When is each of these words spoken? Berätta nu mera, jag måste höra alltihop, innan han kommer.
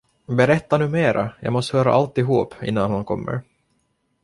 Berätta 0.27 0.77
nu 0.77 0.87
mera, 0.89 1.33
jag 1.41 1.53
måste 1.53 1.77
höra 1.77 1.93
alltihop, 1.93 2.55
innan 2.63 2.91
han 2.91 3.05
kommer. 3.05 3.41